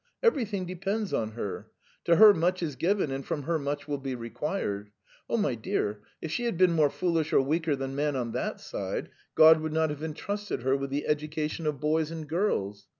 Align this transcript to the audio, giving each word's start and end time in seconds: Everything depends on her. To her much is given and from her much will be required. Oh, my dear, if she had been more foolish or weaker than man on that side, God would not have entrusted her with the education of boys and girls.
Everything 0.23 0.65
depends 0.65 1.13
on 1.13 1.33
her. 1.33 1.69
To 2.05 2.15
her 2.15 2.33
much 2.33 2.63
is 2.63 2.75
given 2.75 3.11
and 3.11 3.23
from 3.23 3.43
her 3.43 3.59
much 3.59 3.87
will 3.87 3.99
be 3.99 4.15
required. 4.15 4.89
Oh, 5.29 5.37
my 5.37 5.53
dear, 5.53 6.01
if 6.23 6.31
she 6.31 6.45
had 6.45 6.57
been 6.57 6.71
more 6.71 6.89
foolish 6.89 7.31
or 7.31 7.39
weaker 7.43 7.75
than 7.75 7.93
man 7.93 8.15
on 8.15 8.31
that 8.31 8.59
side, 8.61 9.09
God 9.35 9.61
would 9.61 9.73
not 9.73 9.91
have 9.91 10.01
entrusted 10.01 10.63
her 10.63 10.75
with 10.75 10.89
the 10.89 11.05
education 11.05 11.67
of 11.67 11.79
boys 11.79 12.09
and 12.09 12.27
girls. 12.27 12.87